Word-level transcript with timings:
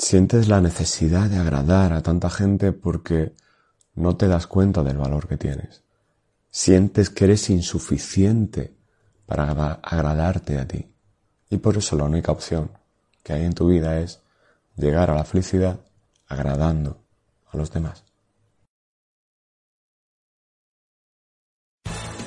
Sientes 0.00 0.48
la 0.48 0.62
necesidad 0.62 1.28
de 1.28 1.36
agradar 1.36 1.92
a 1.92 2.00
tanta 2.00 2.30
gente 2.30 2.72
porque 2.72 3.34
no 3.94 4.16
te 4.16 4.28
das 4.28 4.46
cuenta 4.46 4.82
del 4.82 4.96
valor 4.96 5.28
que 5.28 5.36
tienes. 5.36 5.82
Sientes 6.50 7.10
que 7.10 7.26
eres 7.26 7.50
insuficiente 7.50 8.74
para 9.26 9.50
agradarte 9.82 10.58
a 10.58 10.66
ti. 10.66 10.90
Y 11.50 11.58
por 11.58 11.76
eso 11.76 11.96
la 11.96 12.04
única 12.04 12.32
opción 12.32 12.70
que 13.22 13.34
hay 13.34 13.44
en 13.44 13.52
tu 13.52 13.68
vida 13.68 14.00
es 14.00 14.22
llegar 14.74 15.10
a 15.10 15.14
la 15.16 15.24
felicidad 15.24 15.80
agradando 16.26 17.02
a 17.52 17.58
los 17.58 17.70
demás. 17.70 18.09